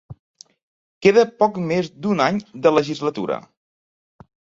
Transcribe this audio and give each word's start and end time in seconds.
Queda 1.05 1.25
poc 1.43 1.59
més 1.71 1.89
d’un 2.05 2.23
any 2.29 2.39
de 2.67 2.71
legislatura. 2.77 3.37